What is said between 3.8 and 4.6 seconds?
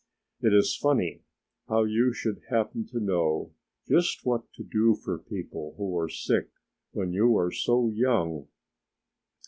just what